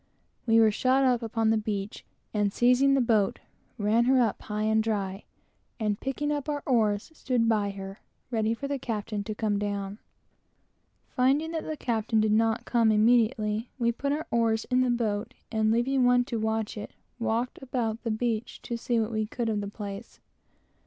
[0.47, 2.93] We were shot up upon the beach like an arrow from a bow, and seizing
[2.95, 3.39] the boat,
[3.77, 5.25] ran her up high and dry,
[5.79, 8.01] and soon picked up our oars, and stood by her,
[8.31, 9.99] ready for the captain to come down.
[11.07, 15.35] Finding that the captain did not come immediately, we put our oars in the boat,
[15.51, 19.49] and leaving one to watch it, walked about the beach to see what we could,
[19.49, 20.19] of the place.